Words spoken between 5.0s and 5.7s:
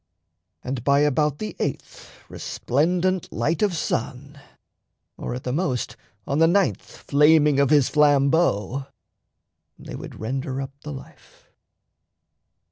or at the